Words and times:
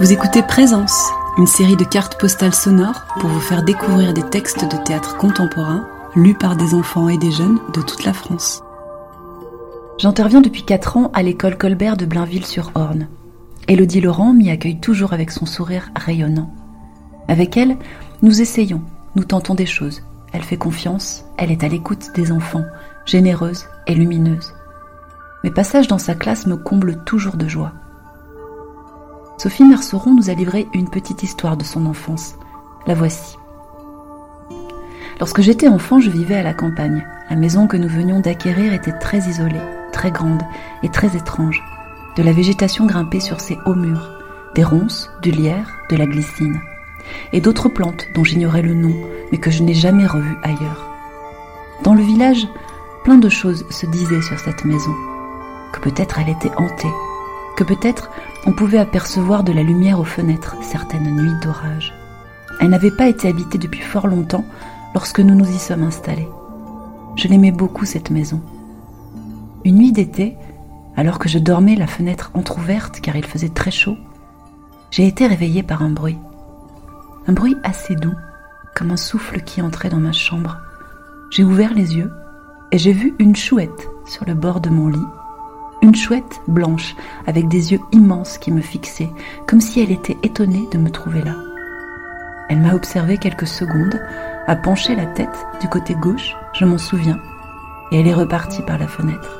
Vous 0.00 0.12
écoutez 0.12 0.42
Présence, 0.42 1.10
une 1.38 1.46
série 1.46 1.76
de 1.76 1.84
cartes 1.84 2.20
postales 2.20 2.54
sonores 2.54 3.06
pour 3.18 3.30
vous 3.30 3.40
faire 3.40 3.62
découvrir 3.62 4.12
des 4.12 4.22
textes 4.22 4.64
de 4.64 4.76
théâtre 4.84 5.16
contemporain 5.16 5.86
lus 6.14 6.34
par 6.34 6.56
des 6.56 6.74
enfants 6.74 7.08
et 7.08 7.16
des 7.16 7.30
jeunes 7.30 7.58
de 7.72 7.80
toute 7.80 8.04
la 8.04 8.12
France. 8.12 8.62
J'interviens 9.98 10.40
depuis 10.40 10.64
4 10.64 10.96
ans 10.96 11.10
à 11.14 11.22
l'école 11.22 11.56
Colbert 11.56 11.96
de 11.96 12.04
Blainville-sur-Orne. 12.04 13.08
Élodie 13.66 14.00
Laurent 14.00 14.34
m'y 14.34 14.50
accueille 14.50 14.78
toujours 14.78 15.12
avec 15.12 15.30
son 15.30 15.46
sourire 15.46 15.90
rayonnant. 15.96 16.52
Avec 17.28 17.56
elle, 17.56 17.76
nous 18.22 18.42
essayons, 18.42 18.82
nous 19.16 19.24
tentons 19.24 19.54
des 19.54 19.64
choses. 19.64 20.02
Elle 20.32 20.42
fait 20.42 20.58
confiance, 20.58 21.24
elle 21.38 21.50
est 21.50 21.64
à 21.64 21.68
l'écoute 21.68 22.10
des 22.14 22.30
enfants, 22.30 22.64
généreuse 23.06 23.64
et 23.86 23.94
lumineuse. 23.94 24.52
Mes 25.44 25.50
passages 25.50 25.88
dans 25.88 25.98
sa 25.98 26.14
classe 26.14 26.46
me 26.46 26.56
comblent 26.56 27.04
toujours 27.04 27.36
de 27.36 27.46
joie. 27.46 27.72
Sophie 29.36 29.64
Merceron 29.64 30.14
nous 30.14 30.30
a 30.30 30.32
livré 30.32 30.66
une 30.72 30.88
petite 30.88 31.22
histoire 31.22 31.58
de 31.58 31.64
son 31.64 31.84
enfance. 31.84 32.36
La 32.86 32.94
voici. 32.94 33.36
Lorsque 35.20 35.42
j'étais 35.42 35.68
enfant, 35.68 36.00
je 36.00 36.08
vivais 36.08 36.36
à 36.36 36.42
la 36.42 36.54
campagne. 36.54 37.06
La 37.28 37.36
maison 37.36 37.66
que 37.66 37.76
nous 37.76 37.90
venions 37.90 38.20
d'acquérir 38.20 38.72
était 38.72 38.98
très 38.98 39.18
isolée, 39.18 39.60
très 39.92 40.10
grande 40.10 40.40
et 40.82 40.88
très 40.88 41.14
étrange. 41.14 41.62
De 42.16 42.22
la 42.22 42.32
végétation 42.32 42.86
grimpée 42.86 43.20
sur 43.20 43.42
ses 43.42 43.58
hauts 43.66 43.74
murs, 43.74 44.18
des 44.54 44.64
ronces, 44.64 45.10
du 45.20 45.30
lierre, 45.30 45.68
de 45.90 45.96
la 45.96 46.06
glycine, 46.06 46.58
et 47.34 47.42
d'autres 47.42 47.68
plantes 47.68 48.06
dont 48.14 48.24
j'ignorais 48.24 48.62
le 48.62 48.72
nom, 48.72 48.94
mais 49.30 49.36
que 49.36 49.50
je 49.50 49.62
n'ai 49.62 49.74
jamais 49.74 50.06
revues 50.06 50.38
ailleurs. 50.42 50.90
Dans 51.82 51.94
le 51.94 52.02
village, 52.02 52.48
plein 53.04 53.18
de 53.18 53.28
choses 53.28 53.66
se 53.68 53.84
disaient 53.84 54.22
sur 54.22 54.38
cette 54.38 54.64
maison. 54.64 54.94
Que 55.74 55.80
peut-être 55.80 56.20
elle 56.20 56.28
était 56.28 56.52
hantée, 56.56 56.92
que 57.56 57.64
peut-être 57.64 58.08
on 58.46 58.52
pouvait 58.52 58.78
apercevoir 58.78 59.42
de 59.42 59.52
la 59.52 59.64
lumière 59.64 59.98
aux 59.98 60.04
fenêtres 60.04 60.54
certaines 60.62 61.10
nuits 61.10 61.34
d'orage. 61.42 61.92
Elle 62.60 62.68
n'avait 62.68 62.92
pas 62.92 63.08
été 63.08 63.26
habitée 63.26 63.58
depuis 63.58 63.80
fort 63.80 64.06
longtemps 64.06 64.44
lorsque 64.94 65.18
nous 65.18 65.34
nous 65.34 65.50
y 65.50 65.58
sommes 65.58 65.82
installés. 65.82 66.28
Je 67.16 67.26
l'aimais 67.26 67.50
beaucoup 67.50 67.86
cette 67.86 68.10
maison. 68.10 68.40
Une 69.64 69.78
nuit 69.78 69.90
d'été, 69.90 70.36
alors 70.96 71.18
que 71.18 71.28
je 71.28 71.40
dormais 71.40 71.74
la 71.74 71.88
fenêtre 71.88 72.30
entr'ouverte 72.34 73.00
car 73.00 73.16
il 73.16 73.24
faisait 73.24 73.48
très 73.48 73.72
chaud, 73.72 73.96
j'ai 74.92 75.08
été 75.08 75.26
réveillée 75.26 75.64
par 75.64 75.82
un 75.82 75.90
bruit. 75.90 76.18
Un 77.26 77.32
bruit 77.32 77.56
assez 77.64 77.96
doux, 77.96 78.14
comme 78.76 78.92
un 78.92 78.96
souffle 78.96 79.40
qui 79.40 79.60
entrait 79.60 79.90
dans 79.90 79.98
ma 79.98 80.12
chambre. 80.12 80.56
J'ai 81.30 81.42
ouvert 81.42 81.74
les 81.74 81.96
yeux 81.96 82.12
et 82.70 82.78
j'ai 82.78 82.92
vu 82.92 83.16
une 83.18 83.34
chouette 83.34 83.90
sur 84.06 84.24
le 84.24 84.34
bord 84.34 84.60
de 84.60 84.70
mon 84.70 84.86
lit 84.86 85.06
une 85.84 85.94
chouette 85.94 86.40
blanche 86.48 86.96
avec 87.26 87.46
des 87.46 87.72
yeux 87.72 87.80
immenses 87.92 88.38
qui 88.38 88.50
me 88.50 88.62
fixaient, 88.62 89.10
comme 89.46 89.60
si 89.60 89.80
elle 89.80 89.90
était 89.90 90.16
étonnée 90.22 90.66
de 90.72 90.78
me 90.78 90.88
trouver 90.88 91.20
là. 91.20 91.34
Elle 92.48 92.60
m'a 92.60 92.74
observé 92.74 93.18
quelques 93.18 93.46
secondes, 93.46 94.00
a 94.46 94.56
penché 94.56 94.96
la 94.96 95.04
tête 95.04 95.46
du 95.60 95.68
côté 95.68 95.94
gauche, 95.94 96.34
je 96.54 96.64
m'en 96.64 96.78
souviens, 96.78 97.20
et 97.92 98.00
elle 98.00 98.06
est 98.06 98.14
repartie 98.14 98.62
par 98.62 98.78
la 98.78 98.88
fenêtre. 98.88 99.38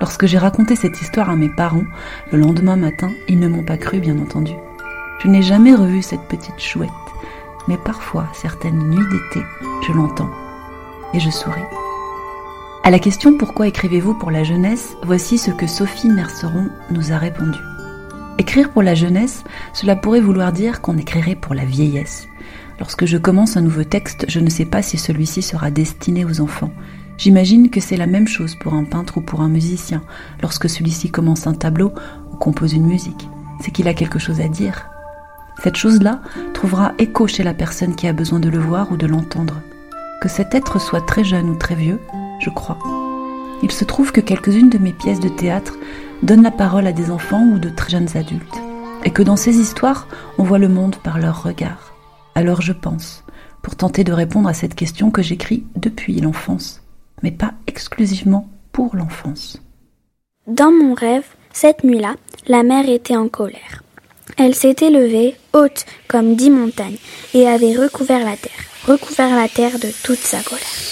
Lorsque 0.00 0.26
j'ai 0.26 0.36
raconté 0.36 0.76
cette 0.76 1.00
histoire 1.00 1.30
à 1.30 1.36
mes 1.36 1.48
parents, 1.48 1.86
le 2.30 2.38
lendemain 2.38 2.76
matin, 2.76 3.10
ils 3.26 3.40
ne 3.40 3.48
m'ont 3.48 3.64
pas 3.64 3.78
cru, 3.78 4.00
bien 4.00 4.18
entendu. 4.18 4.52
Je 5.20 5.28
n'ai 5.28 5.42
jamais 5.42 5.74
revu 5.74 6.02
cette 6.02 6.28
petite 6.28 6.60
chouette, 6.60 6.90
mais 7.68 7.78
parfois, 7.78 8.28
certaines 8.34 8.90
nuits 8.90 9.08
d'été, 9.10 9.46
je 9.86 9.92
l'entends, 9.94 10.30
et 11.14 11.20
je 11.20 11.30
souris. 11.30 11.62
À 12.88 12.90
la 12.90 12.98
question 12.98 13.36
pourquoi 13.36 13.68
écrivez-vous 13.68 14.14
pour 14.14 14.30
la 14.30 14.44
jeunesse, 14.44 14.96
voici 15.02 15.36
ce 15.36 15.50
que 15.50 15.66
Sophie 15.66 16.08
Merceron 16.08 16.70
nous 16.90 17.12
a 17.12 17.18
répondu. 17.18 17.58
Écrire 18.38 18.70
pour 18.70 18.82
la 18.82 18.94
jeunesse, 18.94 19.44
cela 19.74 19.94
pourrait 19.94 20.22
vouloir 20.22 20.52
dire 20.52 20.80
qu'on 20.80 20.96
écrirait 20.96 21.34
pour 21.34 21.54
la 21.54 21.66
vieillesse. 21.66 22.28
Lorsque 22.78 23.04
je 23.04 23.18
commence 23.18 23.58
un 23.58 23.60
nouveau 23.60 23.84
texte, 23.84 24.24
je 24.28 24.40
ne 24.40 24.48
sais 24.48 24.64
pas 24.64 24.80
si 24.80 24.96
celui-ci 24.96 25.42
sera 25.42 25.70
destiné 25.70 26.24
aux 26.24 26.40
enfants. 26.40 26.72
J'imagine 27.18 27.68
que 27.68 27.80
c'est 27.80 27.98
la 27.98 28.06
même 28.06 28.26
chose 28.26 28.54
pour 28.54 28.72
un 28.72 28.84
peintre 28.84 29.18
ou 29.18 29.20
pour 29.20 29.42
un 29.42 29.50
musicien. 29.50 30.00
Lorsque 30.40 30.70
celui-ci 30.70 31.10
commence 31.10 31.46
un 31.46 31.52
tableau 31.52 31.92
ou 32.32 32.36
compose 32.36 32.72
une 32.72 32.86
musique, 32.86 33.28
c'est 33.60 33.70
qu'il 33.70 33.88
a 33.88 33.92
quelque 33.92 34.18
chose 34.18 34.40
à 34.40 34.48
dire. 34.48 34.88
Cette 35.62 35.76
chose-là 35.76 36.22
trouvera 36.54 36.94
écho 36.98 37.26
chez 37.26 37.42
la 37.42 37.52
personne 37.52 37.96
qui 37.96 38.08
a 38.08 38.14
besoin 38.14 38.40
de 38.40 38.48
le 38.48 38.58
voir 38.58 38.90
ou 38.90 38.96
de 38.96 39.06
l'entendre. 39.06 39.60
Que 40.22 40.30
cet 40.30 40.54
être 40.54 40.80
soit 40.80 41.02
très 41.02 41.22
jeune 41.22 41.50
ou 41.50 41.54
très 41.54 41.74
vieux, 41.74 42.00
je 42.48 42.54
crois. 42.54 42.78
Il 43.62 43.70
se 43.70 43.84
trouve 43.84 44.10
que 44.10 44.22
quelques-unes 44.22 44.70
de 44.70 44.78
mes 44.78 44.92
pièces 44.92 45.20
de 45.20 45.28
théâtre 45.28 45.74
donnent 46.22 46.42
la 46.42 46.50
parole 46.50 46.86
à 46.86 46.92
des 46.92 47.10
enfants 47.10 47.44
ou 47.52 47.58
de 47.58 47.68
très 47.68 47.90
jeunes 47.90 48.16
adultes, 48.16 48.58
et 49.04 49.10
que 49.10 49.22
dans 49.22 49.36
ces 49.36 49.58
histoires, 49.58 50.08
on 50.38 50.44
voit 50.44 50.58
le 50.58 50.68
monde 50.68 50.96
par 50.96 51.18
leur 51.18 51.42
regard. 51.42 51.92
Alors 52.34 52.62
je 52.62 52.72
pense, 52.72 53.24
pour 53.62 53.76
tenter 53.76 54.02
de 54.02 54.12
répondre 54.12 54.48
à 54.48 54.54
cette 54.54 54.74
question 54.74 55.10
que 55.10 55.20
j'écris 55.20 55.64
depuis 55.76 56.20
l'enfance, 56.20 56.80
mais 57.22 57.32
pas 57.32 57.52
exclusivement 57.66 58.48
pour 58.72 58.96
l'enfance. 58.96 59.60
Dans 60.46 60.72
mon 60.72 60.94
rêve, 60.94 61.26
cette 61.52 61.84
nuit-là, 61.84 62.14
la 62.46 62.62
mer 62.62 62.88
était 62.88 63.16
en 63.16 63.28
colère. 63.28 63.82
Elle 64.38 64.54
s'était 64.54 64.90
levée, 64.90 65.36
haute 65.52 65.84
comme 66.06 66.34
dix 66.34 66.50
montagnes, 66.50 67.02
et 67.34 67.46
avait 67.46 67.76
recouvert 67.76 68.24
la 68.24 68.36
terre, 68.36 68.64
recouvert 68.86 69.36
la 69.36 69.48
terre 69.48 69.78
de 69.78 69.90
toute 70.02 70.18
sa 70.18 70.40
colère. 70.40 70.88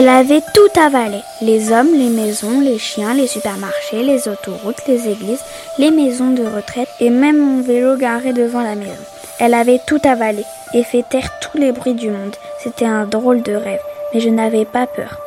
Elle 0.00 0.08
avait 0.08 0.40
tout 0.54 0.80
avalé. 0.80 1.18
Les 1.42 1.72
hommes, 1.72 1.92
les 1.92 2.08
maisons, 2.08 2.58
les 2.62 2.78
chiens, 2.78 3.12
les 3.12 3.26
supermarchés, 3.26 4.02
les 4.02 4.28
autoroutes, 4.28 4.86
les 4.88 5.10
églises, 5.10 5.44
les 5.76 5.90
maisons 5.90 6.30
de 6.30 6.42
retraite 6.42 6.88
et 7.00 7.10
même 7.10 7.36
mon 7.36 7.60
vélo 7.60 7.98
garé 7.98 8.32
devant 8.32 8.62
la 8.62 8.76
maison. 8.76 9.04
Elle 9.38 9.52
avait 9.52 9.82
tout 9.86 10.00
avalé 10.04 10.42
et 10.72 10.84
fait 10.84 11.04
taire 11.10 11.28
tous 11.42 11.58
les 11.58 11.72
bruits 11.72 11.92
du 11.92 12.08
monde. 12.08 12.34
C'était 12.62 12.86
un 12.86 13.04
drôle 13.04 13.42
de 13.42 13.52
rêve, 13.52 13.82
mais 14.14 14.20
je 14.20 14.30
n'avais 14.30 14.64
pas 14.64 14.86
peur. 14.86 15.20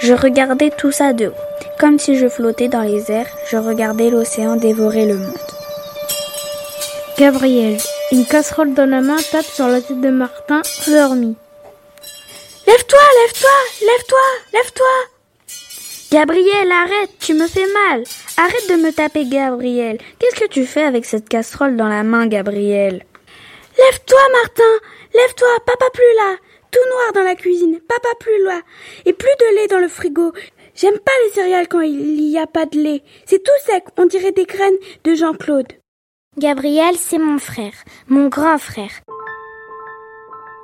Je 0.00 0.12
regardais 0.12 0.70
tout 0.76 0.90
ça 0.90 1.12
de 1.12 1.28
haut. 1.28 1.42
Comme 1.78 2.00
si 2.00 2.16
je 2.16 2.28
flottais 2.28 2.66
dans 2.66 2.82
les 2.82 3.12
airs, 3.12 3.30
je 3.48 3.58
regardais 3.58 4.10
l'océan 4.10 4.56
dévorer 4.56 5.06
le 5.06 5.18
monde. 5.18 5.38
Gabriel, 7.16 7.78
une 8.10 8.26
casserole 8.26 8.74
dans 8.74 8.90
la 8.90 9.02
main 9.02 9.18
tape 9.30 9.44
sur 9.44 9.68
la 9.68 9.80
tête 9.80 10.00
de 10.00 10.10
Martin, 10.10 10.62
endormi. 10.88 11.36
Lève-toi, 12.66 12.98
lève-toi, 13.22 13.50
lève-toi, 13.80 14.18
lève-toi. 14.52 14.86
Gabriel, 16.10 16.72
arrête, 16.72 17.10
tu 17.20 17.34
me 17.34 17.46
fais 17.46 17.66
mal. 17.66 18.02
Arrête 18.36 18.68
de 18.68 18.74
me 18.74 18.90
taper, 18.90 19.24
Gabriel. 19.26 19.98
Qu'est-ce 20.18 20.40
que 20.40 20.48
tu 20.48 20.66
fais 20.66 20.82
avec 20.82 21.04
cette 21.04 21.28
casserole 21.28 21.76
dans 21.76 21.86
la 21.86 22.02
main, 22.02 22.26
Gabriel? 22.26 23.04
Lève-toi, 23.78 24.18
Martin. 24.32 24.74
Lève-toi, 25.14 25.48
papa 25.64 25.86
plus 25.92 26.14
là. 26.16 26.36
Tout 26.72 26.88
noir 26.90 27.12
dans 27.14 27.22
la 27.22 27.36
cuisine, 27.36 27.78
papa 27.88 28.08
plus 28.18 28.42
loin. 28.42 28.60
Et 29.04 29.12
plus 29.12 29.36
de 29.38 29.54
lait 29.54 29.68
dans 29.68 29.78
le 29.78 29.88
frigo. 29.88 30.32
J'aime 30.74 30.98
pas 30.98 31.12
les 31.24 31.32
céréales 31.34 31.68
quand 31.68 31.82
il 31.82 32.16
n'y 32.16 32.38
a 32.38 32.48
pas 32.48 32.66
de 32.66 32.80
lait. 32.80 33.02
C'est 33.26 33.42
tout 33.42 33.50
sec, 33.64 33.84
on 33.96 34.06
dirait 34.06 34.32
des 34.32 34.44
graines 34.44 34.78
de 35.04 35.14
Jean-Claude. 35.14 35.72
Gabriel, 36.36 36.96
c'est 36.98 37.18
mon 37.18 37.38
frère, 37.38 37.84
mon 38.08 38.26
grand 38.26 38.58
frère 38.58 38.90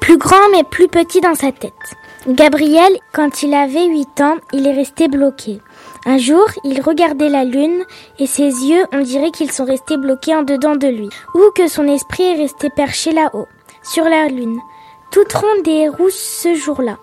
plus 0.03 0.19
grand 0.19 0.49
mais 0.51 0.65
plus 0.65 0.89
petit 0.89 1.21
dans 1.21 1.37
sa 1.37 1.53
tête. 1.53 1.73
Gabriel, 2.27 2.93
quand 3.13 3.45
il 3.45 3.55
avait 3.55 3.87
8 3.87 4.21
ans, 4.21 4.35
il 4.53 4.67
est 4.67 4.75
resté 4.75 5.07
bloqué. 5.07 5.61
Un 6.05 6.19
jour, 6.19 6.45
il 6.65 6.81
regardait 6.81 7.29
la 7.29 7.45
lune 7.45 7.85
et 8.19 8.27
ses 8.27 8.49
yeux, 8.49 8.85
on 8.93 9.03
dirait 9.03 9.31
qu'ils 9.31 9.53
sont 9.53 9.65
restés 9.65 9.97
bloqués 9.97 10.35
en 10.35 10.43
dedans 10.43 10.75
de 10.75 10.89
lui, 10.89 11.09
ou 11.37 11.41
que 11.55 11.69
son 11.69 11.87
esprit 11.87 12.25
est 12.25 12.37
resté 12.37 12.69
perché 12.69 13.13
là-haut, 13.13 13.47
sur 13.85 14.03
la 14.03 14.27
lune, 14.27 14.59
toute 15.13 15.33
ronde 15.33 15.69
et 15.69 15.89
rousse 15.89 16.19
ce 16.43 16.57
jour-là. 16.57 16.99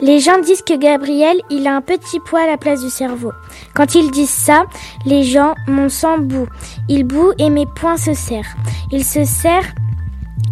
Les 0.00 0.20
gens 0.20 0.38
disent 0.38 0.62
que 0.62 0.76
Gabriel, 0.76 1.36
il 1.50 1.66
a 1.66 1.74
un 1.74 1.82
petit 1.82 2.20
poids 2.20 2.42
à 2.42 2.46
la 2.46 2.58
place 2.58 2.80
du 2.80 2.90
cerveau. 2.90 3.32
Quand 3.74 3.96
ils 3.96 4.12
disent 4.12 4.30
ça, 4.30 4.66
les 5.04 5.24
gens, 5.24 5.56
mon 5.66 5.88
sang 5.88 6.18
bout. 6.18 6.46
Il 6.88 7.02
bout 7.02 7.32
et 7.38 7.50
mes 7.50 7.66
poings 7.66 7.96
se 7.96 8.14
serrent. 8.14 8.54
Il 8.92 9.04
se 9.04 9.24
serre 9.24 9.66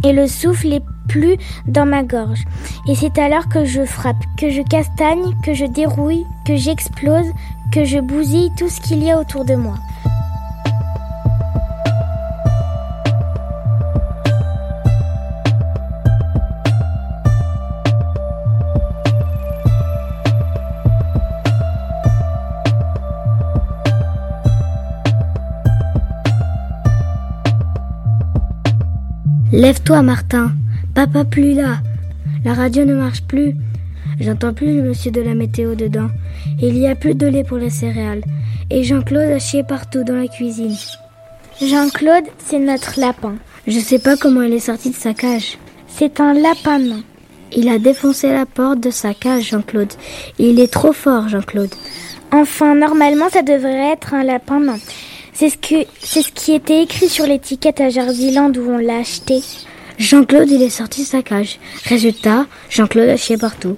et 0.05 0.13
le 0.13 0.27
souffle 0.27 0.73
est 0.73 0.83
plus 1.09 1.37
dans 1.67 1.87
ma 1.87 2.03
gorge. 2.05 2.45
Et 2.89 2.95
c'est 2.95 3.19
alors 3.19 3.49
que 3.49 3.65
je 3.65 3.85
frappe, 3.85 4.23
que 4.37 4.51
je 4.51 4.63
castagne, 4.63 5.35
que 5.45 5.55
je 5.55 5.65
dérouille, 5.65 6.25
que 6.47 6.57
j'explose, 6.57 7.27
que 7.73 7.85
je 7.85 7.99
bousille 7.99 8.51
tout 8.57 8.69
ce 8.69 8.81
qu'il 8.81 9.03
y 9.03 9.11
a 9.11 9.19
autour 9.19 9.45
de 9.45 9.55
moi. 9.55 9.75
Lève-toi, 29.51 30.03
Martin. 30.03 30.53
Papa 30.99 31.25
plus 31.25 31.53
là. 31.53 31.79
La 32.45 32.55
radio 32.55 32.85
ne 32.85 32.93
marche 32.93 33.23
plus. 33.23 33.55
J'entends 34.19 34.53
plus 34.53 34.79
le 34.79 34.83
monsieur 34.83 35.13
de 35.13 35.21
la 35.21 35.35
météo 35.35 35.77
dedans. 35.77 36.09
Il 36.61 36.77
y 36.77 36.89
a 36.89 36.97
plus 36.97 37.15
de 37.15 37.29
lait 37.29 37.45
pour 37.45 37.59
les 37.59 37.71
céréales. 37.71 38.25
Et 38.69 38.83
Jean-Claude 38.83 39.31
a 39.31 39.39
chié 39.39 39.63
partout 39.63 40.03
dans 40.03 40.17
la 40.17 40.27
cuisine. 40.27 40.75
Jean-Claude, 41.63 42.25
c'est 42.39 42.59
notre 42.59 42.99
lapin. 42.99 43.37
Je 43.69 43.79
sais 43.79 44.01
pas 44.01 44.17
comment 44.17 44.43
il 44.43 44.53
est 44.53 44.59
sorti 44.59 44.91
de 44.91 44.97
sa 44.97 45.15
cage. 45.15 45.57
C'est 45.87 46.19
un 46.19 46.35
lapin. 46.35 46.81
Il 47.53 47.69
a 47.69 47.79
défoncé 47.79 48.33
la 48.33 48.45
porte 48.45 48.81
de 48.81 48.91
sa 48.91 49.15
cage, 49.15 49.51
Jean-Claude. 49.51 49.93
Il 50.41 50.59
est 50.59 50.73
trop 50.73 50.93
fort, 50.93 51.29
Jean-Claude. 51.29 51.71
Enfin, 52.33 52.75
normalement, 52.75 53.29
ça 53.29 53.43
devrait 53.43 53.93
être 53.93 54.15
un 54.15 54.25
lapin. 54.25 54.61
C'est 55.33 55.51
ce 55.51 55.59
que, 55.59 55.89
c'est 56.01 56.23
ce 56.23 56.33
qui 56.33 56.55
était 56.55 56.83
écrit 56.83 57.09
sur 57.09 57.25
l'étiquette 57.25 57.81
à 57.81 57.89
Jardiland 57.89 58.51
où 58.51 58.69
on 58.69 58.79
l'a 58.79 58.97
acheté. 58.97 59.43
Jean-Claude, 59.99 60.49
il 60.49 60.63
est 60.63 60.71
sorti 60.71 61.03
de 61.03 61.07
sa 61.07 61.23
cage. 61.23 61.59
Résultat, 61.85 62.47
Jean-Claude 62.71 63.09
a 63.09 63.17
chié 63.17 63.37
partout. 63.37 63.77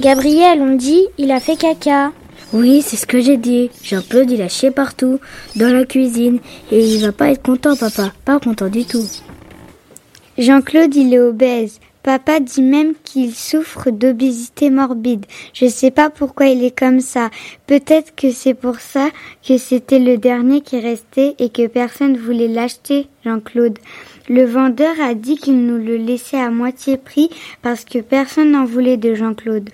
Gabriel, 0.00 0.60
on 0.60 0.74
dit, 0.74 1.04
il 1.18 1.30
a 1.30 1.38
fait 1.38 1.56
caca. 1.56 2.12
Oui, 2.52 2.82
c'est 2.82 2.96
ce 2.96 3.06
que 3.06 3.20
j'ai 3.20 3.36
dit. 3.36 3.70
Jean-Claude, 3.82 4.30
il 4.30 4.42
a 4.42 4.48
chié 4.48 4.72
partout, 4.72 5.20
dans 5.54 5.72
la 5.72 5.84
cuisine, 5.84 6.40
et 6.72 6.84
il 6.84 7.00
va 7.00 7.12
pas 7.12 7.30
être 7.30 7.42
content, 7.42 7.76
papa. 7.76 8.12
Pas 8.24 8.40
content 8.40 8.68
du 8.68 8.84
tout. 8.84 9.06
Jean-Claude, 10.36 10.94
il 10.96 11.14
est 11.14 11.20
obèse. 11.20 11.78
Papa 12.02 12.38
dit 12.38 12.62
même 12.62 12.94
qu'il 13.02 13.34
souffre 13.34 13.90
d'obésité 13.90 14.70
morbide. 14.70 15.26
Je 15.52 15.66
sais 15.66 15.90
pas 15.90 16.08
pourquoi 16.08 16.46
il 16.46 16.62
est 16.62 16.76
comme 16.76 17.00
ça. 17.00 17.30
Peut-être 17.66 18.14
que 18.14 18.30
c'est 18.30 18.54
pour 18.54 18.78
ça 18.78 19.08
que 19.46 19.58
c'était 19.58 19.98
le 19.98 20.16
dernier 20.16 20.60
qui 20.60 20.78
restait 20.78 21.34
et 21.40 21.50
que 21.50 21.66
personne 21.66 22.16
voulait 22.16 22.46
l'acheter, 22.46 23.08
Jean-Claude. 23.24 23.80
Le 24.28 24.44
vendeur 24.44 24.94
a 25.00 25.14
dit 25.14 25.36
qu'il 25.36 25.64
nous 25.66 25.78
le 25.78 25.96
laissait 25.96 26.40
à 26.40 26.50
moitié 26.50 26.96
prix 26.96 27.30
parce 27.62 27.84
que 27.84 28.00
personne 28.00 28.50
n'en 28.50 28.64
voulait 28.64 28.96
de 28.96 29.14
Jean-Claude. 29.14 29.70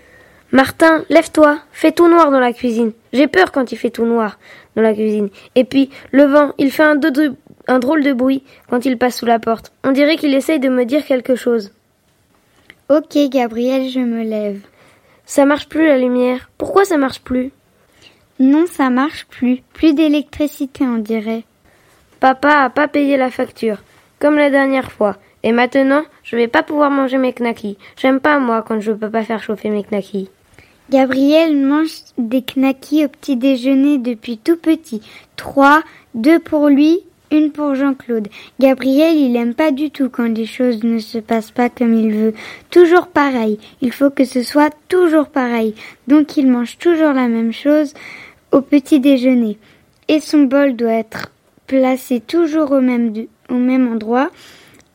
Martin, 0.51 1.05
lève-toi, 1.09 1.59
fais 1.73 1.93
tout 1.93 2.09
noir 2.09 2.31
dans 2.31 2.41
la 2.41 2.53
cuisine. 2.53 2.93
J'ai 3.15 3.27
peur 3.27 3.53
quand 3.53 3.73
il 3.73 3.79
fait 3.79 3.91
tout 3.91 4.05
noir 4.05 4.39
dans 4.77 4.83
la 4.83 4.93
cuisine. 4.93 5.31
Et 5.55 5.65
puis, 5.65 5.89
le 6.11 6.25
vent, 6.25 6.53
il 6.59 6.71
fait 6.71 6.83
un, 6.83 7.01
un 7.69 7.79
drôle 7.79 8.05
de 8.05 8.13
bruit 8.13 8.43
quand 8.69 8.85
il 8.85 8.99
passe 8.99 9.17
sous 9.17 9.27
la 9.27 9.39
porte. 9.39 9.73
On 9.85 9.93
dirait 9.93 10.17
qu'il 10.17 10.35
essaye 10.35 10.61
de 10.61 10.69
me 10.69 10.85
dire 10.85 11.07
quelque 11.07 11.37
chose. 11.37 11.73
Ok, 12.91 13.17
Gabriel, 13.31 13.89
je 13.89 14.01
me 14.01 14.23
lève. 14.23 14.61
Ça 15.25 15.47
marche 15.47 15.69
plus 15.69 15.87
la 15.87 15.97
lumière. 15.97 16.51
Pourquoi 16.59 16.85
ça 16.85 16.99
marche 16.99 17.21
plus? 17.23 17.53
Non, 18.39 18.67
ça 18.67 18.91
marche 18.91 19.25
plus. 19.31 19.63
Plus 19.73 19.95
d'électricité, 19.95 20.85
on 20.85 20.99
dirait. 20.99 21.45
Papa 22.21 22.51
a 22.51 22.71
pas 22.71 22.89
payé 22.89 23.17
la 23.17 23.31
facture, 23.31 23.79
comme 24.23 24.37
la 24.37 24.51
dernière 24.51 24.93
fois. 24.93 25.17
Et 25.43 25.51
maintenant, 25.51 26.05
je 26.23 26.37
vais 26.37 26.47
pas 26.47 26.63
pouvoir 26.63 26.93
manger 26.93 27.19
mes 27.19 27.33
knackis. 27.33 27.77
J'aime 27.97 28.21
pas 28.21 28.39
moi 28.39 28.63
quand 28.63 28.79
je 28.79 28.93
peux 28.93 29.11
pas 29.11 29.25
faire 29.25 29.43
chauffer 29.43 29.69
mes 29.69 29.83
knackis. 29.83 30.31
Gabriel 30.91 31.57
mange 31.57 31.91
des 32.19 32.43
knackis 32.43 33.05
au 33.05 33.09
petit 33.09 33.35
déjeuner 33.35 33.99
depuis 33.99 34.39
tout 34.39 34.57
petit. 34.57 35.03
Trois, 35.35 35.83
deux 36.15 36.39
pour 36.39 36.69
lui, 36.69 37.01
une 37.33 37.51
pour 37.51 37.75
Jean-Claude. 37.75 38.29
Gabriel, 38.61 39.17
il 39.17 39.35
aime 39.35 39.55
pas 39.55 39.73
du 39.73 39.91
tout 39.91 40.09
quand 40.09 40.29
les 40.29 40.47
choses 40.47 40.85
ne 40.85 41.01
se 41.01 41.19
passent 41.19 41.51
pas 41.51 41.69
comme 41.69 41.95
il 41.95 42.13
veut. 42.13 42.35
Toujours 42.71 43.09
pareil. 43.09 43.59
Il 43.81 43.91
faut 43.91 44.11
que 44.11 44.25
ce 44.25 44.45
soit 44.45 44.73
toujours 44.87 45.31
pareil. 45.31 45.75
Donc 46.07 46.37
il 46.37 46.47
mange 46.47 46.79
toujours 46.79 47.13
la 47.13 47.27
même 47.27 47.53
chose 47.53 47.93
au 48.53 48.61
petit 48.61 49.01
déjeuner. 49.01 49.59
Et 50.07 50.21
son 50.21 50.45
bol 50.45 50.77
doit 50.77 50.93
être 50.93 51.33
placé 51.67 52.21
toujours 52.21 52.71
au 52.71 52.81
même, 52.81 53.15
au 53.53 53.59
même 53.59 53.93
endroit. 53.93 54.31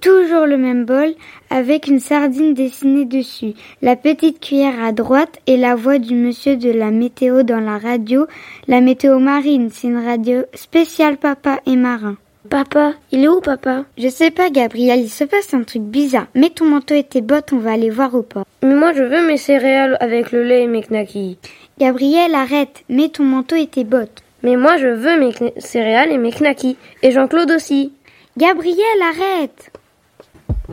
Toujours 0.02 0.46
le 0.46 0.58
même 0.58 0.86
bol 0.86 1.14
avec 1.50 1.88
une 1.88 2.00
sardine 2.00 2.54
dessinée 2.54 3.06
dessus, 3.06 3.54
la 3.82 3.96
petite 3.96 4.40
cuillère 4.40 4.84
à 4.84 4.92
droite 4.92 5.40
et 5.48 5.58
la 5.58 5.76
voix 5.76 5.98
du 5.98 6.14
monsieur 6.14 6.56
de 6.56 6.70
la 6.70 6.92
météo 6.92 7.42
dans 7.42 7.60
la 7.60 7.80
radio. 7.80 8.28
La 8.68 8.80
météo 8.80 9.18
marine, 9.18 9.70
c'est 9.72 9.88
une 9.88 10.06
radio 10.06 10.44
spéciale 10.54 11.18
papa 11.18 11.62
et 11.66 11.76
marin. 11.76 12.16
Papa, 12.48 12.94
il 13.12 13.24
est 13.24 13.28
où 13.28 13.42
papa? 13.42 13.86
Je 13.98 14.08
sais 14.08 14.32
pas 14.32 14.50
Gabriel, 14.50 15.00
il 15.00 15.10
se 15.10 15.24
passe 15.24 15.54
un 15.54 15.64
truc 15.64 15.82
bizarre. 15.82 16.28
Mets 16.36 16.52
ton 16.52 16.66
manteau 16.66 16.94
et 16.94 17.04
tes 17.04 17.22
bottes, 17.22 17.52
on 17.52 17.58
va 17.58 17.72
aller 17.72 17.90
voir 17.90 18.14
au 18.14 18.22
port. 18.22 18.46
Mais 18.62 18.76
moi 18.76 18.94
je 18.94 19.04
veux 19.04 19.26
mes 19.28 19.38
céréales 19.38 19.98
avec 20.00 20.32
le 20.32 20.44
lait 20.44 20.64
et 20.64 20.68
mes 20.68 20.84
knackis. 20.84 21.40
Gabriel, 21.80 22.36
arrête, 22.36 22.84
mets 22.88 23.10
ton 23.10 23.24
manteau 23.24 23.56
et 23.56 23.68
tes 23.68 23.84
bottes. 23.84 24.22
Mais 24.44 24.56
moi 24.56 24.78
je 24.78 24.88
veux 24.88 25.20
mes 25.20 25.34
céréales 25.58 26.12
et 26.12 26.18
mes 26.18 26.32
knackis. 26.32 26.78
Et 27.02 27.12
Jean-Claude 27.12 27.52
aussi. 27.52 27.92
Gabriel, 28.38 29.02
arrête 29.02 29.72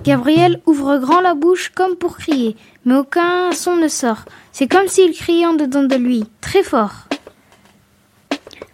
Gabriel 0.05 0.61
ouvre 0.67 0.99
grand 0.99 1.23
la 1.23 1.33
bouche 1.33 1.71
comme 1.75 1.97
pour 1.97 2.19
crier, 2.19 2.57
mais 2.85 2.97
aucun 2.97 3.53
son 3.53 3.77
ne 3.77 3.89
sort. 3.89 4.27
C'est 4.53 4.69
comme 4.69 4.87
s'il 4.87 5.13
criait 5.13 5.47
en 5.47 5.55
dedans 5.55 5.85
de 5.85 5.95
lui, 5.95 6.25
très 6.43 6.63
fort. 6.63 7.09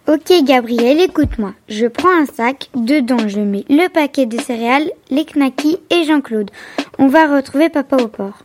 Ok 0.09 0.33
Gabriel, 0.43 0.99
écoute-moi. 0.99 1.53
Je 1.69 1.87
prends 1.87 2.13
un 2.21 2.25
sac, 2.25 2.69
dedans 2.75 3.29
je 3.29 3.39
mets 3.39 3.63
le 3.69 3.87
paquet 3.87 4.25
de 4.25 4.37
céréales, 4.37 4.91
les 5.09 5.23
knackis 5.23 5.77
et 5.89 6.03
Jean-Claude. 6.03 6.51
On 6.99 7.07
va 7.07 7.33
retrouver 7.33 7.69
papa 7.69 7.95
au 7.95 8.09
port. 8.09 8.43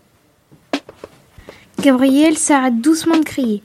Gabriel 1.81 2.39
s'arrête 2.39 2.81
doucement 2.81 3.17
de 3.17 3.25
crier. 3.25 3.65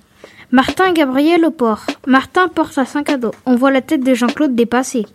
Martin 0.50 0.94
Gabriel 0.94 1.46
au 1.46 1.52
port. 1.52 1.86
Martin 2.08 2.48
porte 2.48 2.80
un 2.80 2.86
sac 2.86 3.12
à 3.12 3.18
dos. 3.18 3.36
On 3.46 3.56
voit 3.56 3.70
la 3.70 3.82
tête 3.82 4.04
de 4.04 4.16
Jean-Claude 4.16 4.56
dépasser. 4.56 5.06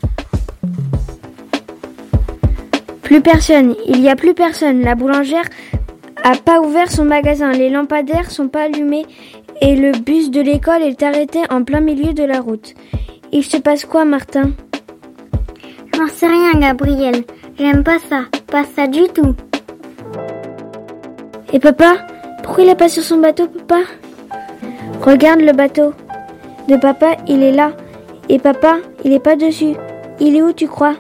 Plus 3.07 3.21
personne, 3.21 3.77
il 3.87 4.01
n'y 4.01 4.11
a 4.11 4.17
plus 4.17 4.35
personne. 4.35 4.83
La 4.83 4.97
boulangère 4.97 5.45
a 6.25 6.33
pas 6.35 6.61
ouvert 6.61 6.91
son 6.91 7.05
magasin, 7.05 7.53
les 7.53 7.71
lampadaires 7.71 8.33
sont 8.33 8.49
pas 8.49 8.63
allumés 8.63 9.07
et 9.61 9.77
le 9.77 9.93
bus 9.93 10.29
de 10.33 10.41
l'école 10.41 10.83
est 10.83 11.05
arrêté 11.05 11.39
en 11.49 11.63
plein 11.63 11.79
milieu 11.79 12.15
de 12.15 12.25
la 12.25 12.41
route. 12.41 12.75
Il 13.31 13.45
se 13.45 13.59
passe 13.59 13.85
quoi, 13.85 14.05
Martin? 14.05 14.51
J'en 15.95 16.09
sais 16.09 16.27
rien, 16.27 16.59
Gabriel. 16.59 17.23
J'aime 17.57 17.85
pas 17.85 18.01
ça. 18.11 18.23
Pas 18.49 18.65
ça 18.65 18.89
du 18.89 19.07
tout. 19.15 19.37
Et 21.53 21.61
papa? 21.61 22.09
Pourquoi 22.43 22.65
il 22.65 22.71
est 22.71 22.75
pas 22.75 22.89
sur 22.89 23.05
son 23.05 23.19
bateau, 23.19 23.47
papa? 23.47 23.83
Regarde 25.01 25.43
le 25.43 25.53
bateau. 25.53 25.93
De 26.69 26.75
papa, 26.75 27.15
il 27.29 27.45
est 27.45 27.53
là. 27.53 27.71
Et 28.29 28.41
papa, 28.41 28.79
il 29.05 29.13
est 29.13 29.21
pas 29.21 29.37
dessus. 29.37 29.75
Il 30.19 30.35
est 30.35 30.43
où, 30.43 30.53
tu 30.53 30.67
crois? 30.67 30.97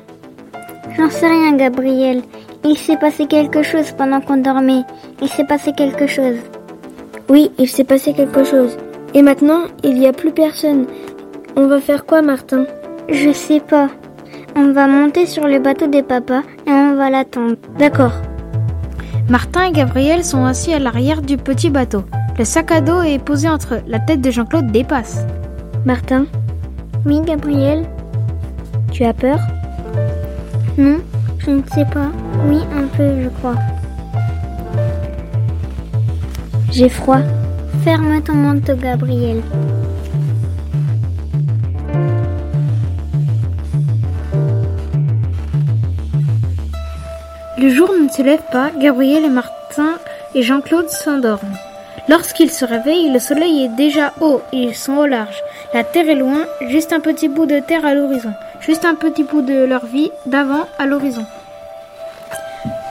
J'en 0.96 1.10
sais 1.10 1.28
rien, 1.28 1.56
Gabriel. 1.56 2.22
Il 2.64 2.76
s'est 2.78 2.96
passé 2.96 3.26
quelque 3.26 3.62
chose 3.62 3.92
pendant 3.92 4.20
qu'on 4.20 4.38
dormait. 4.38 4.82
Il 5.20 5.28
s'est 5.28 5.44
passé 5.44 5.72
quelque 5.76 6.06
chose. 6.06 6.36
Oui, 7.28 7.50
il 7.58 7.68
s'est 7.68 7.84
passé 7.84 8.14
quelque 8.14 8.44
chose. 8.44 8.76
Et 9.12 9.22
maintenant, 9.22 9.62
il 9.84 9.98
n'y 9.98 10.06
a 10.06 10.12
plus 10.12 10.32
personne. 10.32 10.86
On 11.54 11.66
va 11.66 11.80
faire 11.80 12.06
quoi, 12.06 12.22
Martin? 12.22 12.64
Je 13.10 13.30
sais 13.32 13.60
pas. 13.60 13.88
On 14.56 14.72
va 14.72 14.86
monter 14.86 15.26
sur 15.26 15.46
le 15.46 15.58
bateau 15.58 15.86
des 15.86 16.02
papas 16.02 16.42
et 16.66 16.70
on 16.70 16.96
va 16.96 17.10
l'attendre. 17.10 17.56
D'accord. 17.78 18.12
Martin 19.28 19.64
et 19.64 19.72
Gabriel 19.72 20.24
sont 20.24 20.44
assis 20.44 20.72
à 20.72 20.78
l'arrière 20.78 21.20
du 21.20 21.36
petit 21.36 21.68
bateau. 21.68 22.04
Le 22.38 22.44
sac 22.44 22.72
à 22.72 22.80
dos 22.80 23.02
est 23.02 23.22
posé 23.22 23.48
entre 23.48 23.74
eux. 23.74 23.82
La 23.86 23.98
tête 23.98 24.22
de 24.22 24.30
Jean-Claude 24.30 24.72
dépasse. 24.72 25.26
Martin? 25.84 26.26
Oui, 27.04 27.20
Gabriel? 27.20 27.84
Tu 28.92 29.04
as 29.04 29.12
peur? 29.12 29.38
Non, 30.78 30.98
je 31.38 31.50
ne 31.50 31.62
sais 31.74 31.86
pas. 31.86 32.10
Oui, 32.46 32.58
un 32.76 32.86
peu, 32.96 33.22
je 33.22 33.28
crois. 33.30 33.54
J'ai 36.70 36.90
froid. 36.90 37.20
Ferme 37.82 38.20
ton 38.22 38.34
manteau, 38.34 38.76
Gabriel. 38.76 39.42
Le 47.58 47.70
jour 47.70 47.90
ne 47.98 48.08
se 48.08 48.22
lève 48.22 48.42
pas, 48.52 48.70
Gabriel 48.78 49.24
et 49.24 49.30
Martin 49.30 49.94
et 50.34 50.42
Jean-Claude 50.42 50.90
s'endorment. 50.90 51.56
Lorsqu'ils 52.08 52.50
se 52.50 52.66
réveillent, 52.66 53.12
le 53.12 53.18
soleil 53.18 53.64
est 53.64 53.76
déjà 53.76 54.12
haut 54.20 54.42
et 54.52 54.58
ils 54.58 54.74
sont 54.74 54.96
au 54.98 55.06
large. 55.06 55.42
La 55.72 55.84
terre 55.84 56.10
est 56.10 56.14
loin, 56.14 56.44
juste 56.68 56.92
un 56.92 57.00
petit 57.00 57.28
bout 57.28 57.46
de 57.46 57.60
terre 57.60 57.86
à 57.86 57.94
l'horizon. 57.94 58.32
Juste 58.66 58.84
un 58.84 58.96
petit 58.96 59.22
bout 59.22 59.42
de 59.42 59.64
leur 59.64 59.86
vie 59.86 60.10
d'avant 60.26 60.66
à 60.76 60.86
l'horizon. 60.86 61.24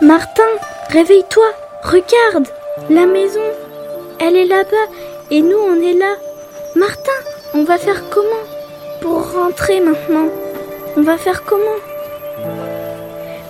Martin, 0.01 0.43
réveille-toi, 0.89 1.43
regarde, 1.83 2.47
la 2.89 3.05
maison, 3.05 3.41
elle 4.21 4.37
est 4.37 4.45
là-bas 4.45 4.87
et 5.31 5.41
nous 5.41 5.57
on 5.57 5.75
est 5.81 5.97
là. 5.97 6.13
Martin, 6.77 7.11
on 7.53 7.65
va 7.65 7.77
faire 7.77 8.09
comment 8.09 8.45
pour 9.01 9.33
rentrer 9.33 9.81
maintenant? 9.81 10.29
On 10.95 11.01
va 11.01 11.17
faire 11.17 11.43
comment? 11.43 11.59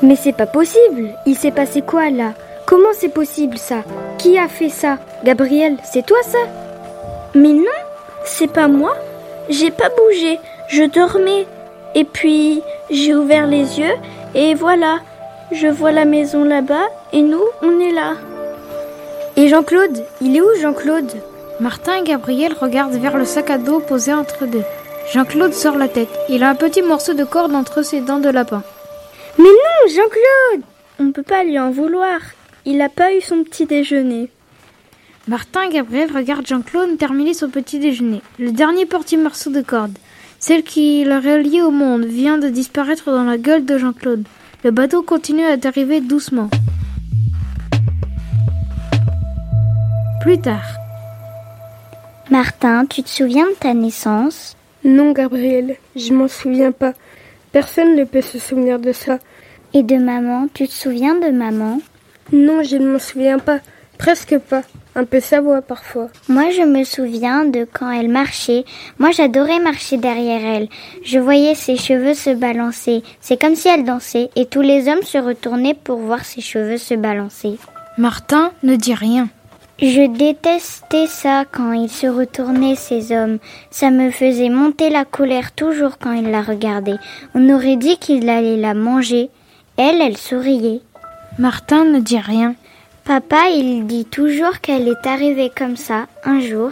Mais 0.01 0.15
c'est 0.15 0.33
pas 0.33 0.47
possible. 0.47 1.09
Il 1.27 1.37
s'est 1.37 1.51
passé 1.51 1.83
quoi 1.83 2.09
là? 2.09 2.33
Comment 2.65 2.93
c'est 2.93 3.09
possible 3.09 3.59
ça? 3.59 3.83
Qui 4.17 4.39
a 4.39 4.47
fait 4.47 4.69
ça? 4.69 4.97
Gabriel, 5.23 5.77
c'est 5.83 6.05
toi 6.05 6.17
ça? 6.23 6.39
Mais 7.35 7.53
non, 7.53 7.79
c'est 8.23 8.51
pas 8.51 8.67
moi. 8.67 8.95
J'ai 9.49 9.69
pas 9.69 9.89
bougé. 9.89 10.39
Je 10.69 10.83
dormais. 10.85 11.45
Et 11.95 12.03
puis, 12.03 12.61
j'ai 12.89 13.15
ouvert 13.15 13.47
les 13.47 13.79
yeux 13.79 13.95
et 14.35 14.53
voilà. 14.53 14.99
Je 15.51 15.67
vois 15.67 15.91
la 15.91 16.05
maison 16.05 16.43
là-bas 16.43 16.87
et 17.13 17.21
nous, 17.21 17.43
on 17.61 17.79
est 17.79 17.91
là. 17.91 18.15
Et 19.37 19.47
Jean-Claude 19.47 20.03
Il 20.21 20.35
est 20.35 20.41
où 20.41 20.49
Jean-Claude? 20.61 21.11
Martin 21.61 22.01
et 22.01 22.03
Gabriel 22.03 22.53
regardent 22.53 22.95
vers 22.95 23.17
le 23.17 23.23
sac 23.23 23.49
à 23.49 23.57
dos 23.57 23.79
posé 23.79 24.13
entre 24.13 24.45
deux. 24.45 24.63
Jean-Claude 25.13 25.53
sort 25.53 25.77
la 25.77 25.87
tête. 25.87 26.09
Il 26.29 26.43
a 26.43 26.49
un 26.49 26.55
petit 26.55 26.81
morceau 26.81 27.13
de 27.13 27.23
corde 27.23 27.55
entre 27.55 27.81
ses 27.81 28.01
dents 28.01 28.19
de 28.19 28.29
lapin. 28.29 28.63
Mais 29.37 29.45
non, 29.45 29.89
Jean-Claude 29.89 30.63
On 30.99 31.11
peut 31.11 31.23
pas 31.23 31.43
lui 31.45 31.57
en 31.57 31.71
vouloir. 31.71 32.19
Il 32.65 32.77
n'a 32.77 32.89
pas 32.89 33.13
eu 33.13 33.21
son 33.21 33.43
petit 33.43 33.65
déjeuner. 33.65 34.29
Martin 35.27 35.63
et 35.63 35.73
Gabriel 35.73 36.11
regardent 36.13 36.45
Jean-Claude 36.45 36.97
terminer 36.97 37.33
son 37.33 37.49
petit 37.49 37.79
déjeuner. 37.79 38.21
Le 38.37 38.51
dernier 38.51 38.85
petit 38.85 39.17
morceau 39.17 39.49
de 39.49 39.61
corde, 39.61 39.97
celle 40.47 40.61
qui 40.61 41.03
le 41.03 41.15
reliait 41.15 41.63
au 41.63 41.71
monde, 41.71 42.05
vient 42.05 42.37
de 42.37 42.49
disparaître 42.49 43.09
dans 43.09 43.23
la 43.23 43.39
gueule 43.39 43.65
de 43.65 43.79
Jean-Claude. 43.79 44.27
Le 44.63 44.69
bateau 44.69 45.01
continue 45.01 45.43
à 45.43 45.57
dériver 45.57 46.01
doucement. 46.01 46.51
Plus 50.21 50.39
tard. 50.39 50.77
Martin, 52.29 52.85
tu 52.85 53.01
te 53.01 53.09
souviens 53.09 53.47
de 53.47 53.55
ta 53.59 53.73
naissance? 53.73 54.55
Non, 54.83 55.13
Gabriel, 55.13 55.77
je 55.95 56.13
m'en 56.13 56.27
souviens 56.27 56.71
pas. 56.71 56.93
Personne 57.51 57.95
ne 57.95 58.03
peut 58.03 58.21
se 58.21 58.37
souvenir 58.37 58.77
de 58.77 58.91
ça. 58.91 59.17
Et 59.73 59.81
de 59.81 59.95
maman, 59.95 60.47
tu 60.53 60.67
te 60.67 60.73
souviens 60.73 61.15
de 61.15 61.31
maman? 61.31 61.81
Non, 62.31 62.61
je 62.61 62.75
ne 62.75 62.91
m'en 62.91 62.99
souviens 62.99 63.39
pas. 63.39 63.61
Presque 63.97 64.37
pas. 64.37 64.63
Un 64.97 65.03
peu 65.03 65.19
sa 65.19 65.41
voix 65.41 65.61
parfois. 65.61 66.07
Moi, 66.29 66.51
je 66.51 66.61
me 66.61 66.83
souviens 66.85 67.43
de 67.43 67.67
quand 67.71 67.91
elle 67.91 68.07
marchait. 68.07 68.63
Moi, 68.97 69.11
j'adorais 69.11 69.59
marcher 69.59 69.97
derrière 69.97 70.45
elle. 70.45 70.69
Je 71.03 71.19
voyais 71.19 71.55
ses 71.55 71.75
cheveux 71.75 72.13
se 72.13 72.29
balancer. 72.29 73.03
C'est 73.19 73.39
comme 73.39 73.55
si 73.55 73.67
elle 73.67 73.83
dansait 73.83 74.29
et 74.37 74.45
tous 74.45 74.61
les 74.61 74.87
hommes 74.87 75.03
se 75.03 75.17
retournaient 75.17 75.73
pour 75.73 75.97
voir 75.97 76.23
ses 76.23 76.41
cheveux 76.41 76.77
se 76.77 76.93
balancer. 76.93 77.57
Martin 77.97 78.51
ne 78.63 78.75
dit 78.75 78.93
rien. 78.93 79.27
Je 79.81 80.07
détestais 80.07 81.07
ça 81.07 81.43
quand 81.51 81.73
ils 81.73 81.89
se 81.89 82.07
retournaient, 82.07 82.75
ces 82.75 83.11
hommes. 83.11 83.39
Ça 83.71 83.91
me 83.91 84.09
faisait 84.09 84.47
monter 84.47 84.89
la 84.89 85.03
colère 85.03 85.51
toujours 85.51 85.97
quand 85.97 86.13
ils 86.13 86.31
la 86.31 86.41
regardaient. 86.41 86.99
On 87.33 87.49
aurait 87.53 87.75
dit 87.75 87.97
qu'il 87.97 88.29
allait 88.29 88.55
la 88.55 88.73
manger. 88.73 89.29
Elle, 89.75 90.01
elle 90.01 90.15
souriait. 90.15 90.79
Martin 91.37 91.83
ne 91.83 91.99
dit 91.99 92.19
rien. 92.19 92.55
Papa, 93.05 93.49
il 93.53 93.85
dit 93.85 94.05
toujours 94.05 94.61
qu'elle 94.61 94.87
est 94.87 95.05
arrivée 95.05 95.51
comme 95.55 95.75
ça, 95.75 96.07
un 96.23 96.39
jour. 96.39 96.71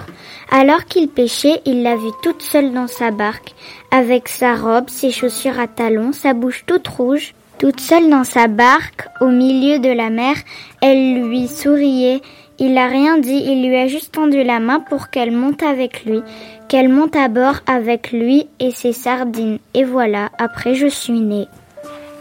Alors 0.50 0.86
qu'il 0.86 1.08
pêchait, 1.08 1.62
il 1.68 1.84
l'a 1.84 1.96
vue 1.96 2.10
toute 2.24 2.42
seule 2.42 2.74
dans 2.74 2.88
sa 2.88 3.12
barque, 3.12 3.54
avec 3.92 4.28
sa 4.28 4.56
robe, 4.56 4.90
ses 4.90 5.12
chaussures 5.12 5.60
à 5.60 5.68
talons, 5.68 6.12
sa 6.12 6.34
bouche 6.34 6.64
toute 6.66 6.88
rouge. 6.88 7.36
Toute 7.60 7.80
seule 7.80 8.10
dans 8.10 8.24
sa 8.24 8.48
barque, 8.48 9.08
au 9.22 9.28
milieu 9.28 9.78
de 9.78 9.92
la 9.92 10.10
mer, 10.10 10.36
elle 10.82 11.22
lui 11.22 11.48
souriait. 11.48 12.22
Il 12.58 12.74
n'a 12.74 12.88
rien 12.88 13.20
dit, 13.20 13.44
il 13.46 13.68
lui 13.70 13.78
a 13.78 13.86
juste 13.86 14.14
tendu 14.14 14.44
la 14.44 14.60
main 14.60 14.80
pour 14.80 15.12
qu'elle 15.12 15.32
monte 15.32 15.62
avec 15.62 16.04
lui, 16.04 16.22
qu'elle 16.68 16.90
monte 16.90 17.16
à 17.16 17.28
bord 17.28 17.60
avec 17.68 18.12
lui 18.12 18.48
et 18.60 18.72
ses 18.72 18.94
sardines. 18.94 19.60
Et 19.76 19.84
voilà, 19.84 20.32
après 20.40 20.74
je 20.74 20.88
suis 20.88 21.20
née. 21.20 21.48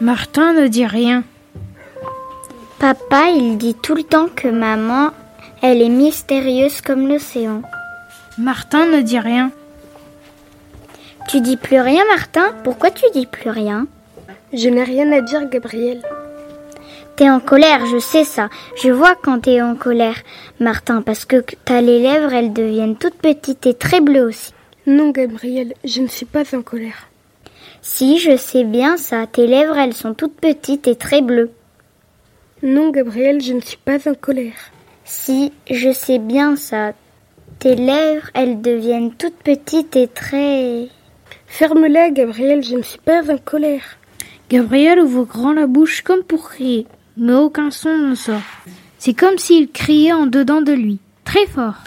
Martin 0.02 0.52
ne 0.52 0.68
dit 0.68 0.86
rien. 0.86 1.24
Papa, 2.82 3.30
il 3.32 3.58
dit 3.58 3.76
tout 3.80 3.94
le 3.94 4.02
temps 4.02 4.26
que 4.26 4.48
maman, 4.48 5.12
elle 5.62 5.80
est 5.80 5.88
mystérieuse 5.88 6.80
comme 6.80 7.06
l'océan. 7.06 7.62
Martin 8.38 8.86
ne 8.86 9.00
dit 9.02 9.20
rien. 9.20 9.52
Tu 11.28 11.40
dis 11.40 11.56
plus 11.56 11.78
rien, 11.78 12.02
Martin? 12.08 12.46
Pourquoi 12.64 12.90
tu 12.90 13.04
dis 13.14 13.26
plus 13.26 13.50
rien? 13.50 13.86
Je 14.52 14.68
n'ai 14.68 14.82
rien 14.82 15.12
à 15.12 15.20
dire, 15.20 15.48
Gabriel. 15.48 16.02
T'es 17.14 17.30
en 17.30 17.38
colère, 17.38 17.86
je 17.86 17.98
sais 18.00 18.24
ça. 18.24 18.48
Je 18.82 18.90
vois 18.90 19.14
quand 19.14 19.42
t'es 19.42 19.62
en 19.62 19.76
colère, 19.76 20.20
Martin, 20.58 21.02
parce 21.02 21.24
que 21.24 21.36
t'as 21.64 21.82
les 21.82 22.02
lèvres, 22.02 22.32
elles 22.32 22.52
deviennent 22.52 22.96
toutes 22.96 23.14
petites 23.14 23.64
et 23.64 23.74
très 23.74 24.00
bleues 24.00 24.26
aussi. 24.26 24.52
Non, 24.88 25.10
Gabriel, 25.10 25.74
je 25.84 26.00
ne 26.00 26.08
suis 26.08 26.26
pas 26.26 26.52
en 26.52 26.62
colère. 26.62 27.06
Si, 27.80 28.18
je 28.18 28.36
sais 28.36 28.64
bien 28.64 28.96
ça. 28.96 29.28
Tes 29.28 29.46
lèvres, 29.46 29.78
elles 29.78 29.94
sont 29.94 30.14
toutes 30.14 30.40
petites 30.40 30.88
et 30.88 30.96
très 30.96 31.22
bleues. 31.22 31.52
Non, 32.62 32.90
Gabriel, 32.90 33.40
je 33.40 33.54
ne 33.54 33.60
suis 33.60 33.76
pas 33.76 34.08
en 34.08 34.14
colère. 34.14 34.70
Si, 35.04 35.52
je 35.68 35.90
sais 35.90 36.20
bien 36.20 36.54
ça. 36.54 36.92
Tes 37.58 37.74
lèvres, 37.74 38.30
elles 38.34 38.60
deviennent 38.60 39.12
toutes 39.12 39.34
petites 39.34 39.96
et 39.96 40.06
très... 40.06 40.86
Ferme-la, 41.48 42.10
Gabriel, 42.10 42.62
je 42.62 42.76
ne 42.76 42.82
suis 42.82 43.00
pas 43.00 43.28
en 43.32 43.36
colère. 43.36 43.98
Gabriel 44.48 45.00
ouvre 45.00 45.24
grand 45.24 45.52
la 45.52 45.66
bouche 45.66 46.02
comme 46.02 46.22
pour 46.22 46.50
crier, 46.50 46.86
mais 47.16 47.34
aucun 47.34 47.72
son 47.72 47.98
ne 47.98 48.14
sort. 48.14 48.40
C'est 48.96 49.14
comme 49.14 49.38
s'il 49.38 49.72
criait 49.72 50.12
en 50.12 50.26
dedans 50.26 50.62
de 50.62 50.72
lui, 50.72 51.00
très 51.24 51.46
fort. 51.46 51.82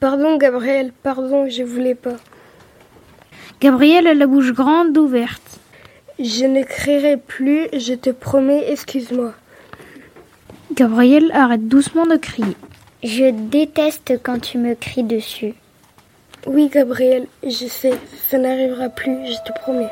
Pardon, 0.00 0.38
Gabriel, 0.38 0.90
pardon, 1.02 1.50
je 1.50 1.62
voulais 1.62 1.94
pas. 1.94 2.16
Gabriel 3.60 4.06
a 4.06 4.14
la 4.14 4.26
bouche 4.26 4.52
grande 4.52 4.96
ouverte. 4.96 5.60
Je 6.18 6.46
ne 6.46 6.62
crierai 6.62 7.18
plus, 7.18 7.66
je 7.74 7.92
te 7.92 8.08
promets, 8.08 8.72
excuse-moi. 8.72 9.34
Gabriel 10.78 11.32
arrête 11.32 11.66
doucement 11.66 12.06
de 12.06 12.14
crier. 12.14 12.56
Je 13.02 13.32
déteste 13.32 14.20
quand 14.22 14.38
tu 14.38 14.58
me 14.58 14.76
cries 14.76 15.02
dessus. 15.02 15.54
Oui, 16.46 16.70
Gabriel, 16.72 17.26
je 17.42 17.66
sais, 17.66 17.94
ça 18.30 18.38
n'arrivera 18.38 18.88
plus, 18.88 19.16
je 19.26 19.42
te 19.44 19.58
promets. 19.58 19.90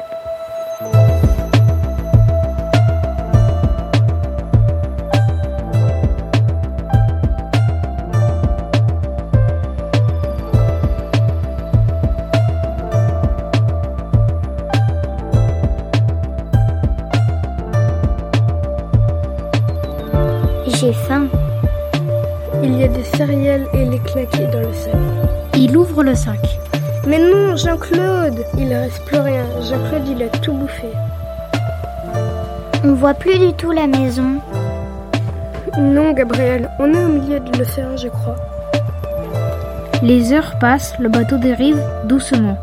Claquets 23.99 24.47
dans 24.47 24.61
le 24.61 24.73
sac. 24.73 24.95
Il 25.57 25.77
ouvre 25.77 26.03
le 26.03 26.15
sac. 26.15 26.59
Mais 27.07 27.19
non, 27.19 27.57
Jean-Claude 27.57 28.45
Il 28.59 28.69
ne 28.69 28.77
reste 28.77 29.05
plus 29.05 29.19
rien. 29.19 29.45
Jean-Claude, 29.63 30.09
il 30.09 30.23
a 30.23 30.29
tout 30.29 30.53
bouffé. 30.53 30.89
On 32.85 32.95
voit 32.95 33.15
plus 33.15 33.39
du 33.39 33.53
tout 33.55 33.71
la 33.71 33.87
maison. 33.87 34.41
Non, 35.79 36.13
Gabriel, 36.13 36.71
on 36.79 36.93
est 36.93 37.05
au 37.05 37.09
milieu 37.09 37.41
de 37.41 37.59
l'océan, 37.59 37.97
je 37.97 38.09
crois. 38.09 38.37
Les 40.03 40.33
heures 40.33 40.59
passent, 40.59 40.95
le 40.99 41.09
bateau 41.09 41.39
dérive 41.39 41.83
doucement. 42.05 42.59